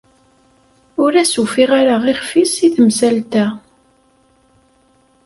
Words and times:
Ur 1.03 1.11
as-ufiɣ 1.21 1.69
ara 1.79 1.95
ixf-is 2.13 2.55
i 2.67 2.69
temsalt-a. 2.75 3.45